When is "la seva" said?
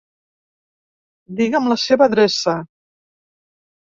1.73-2.07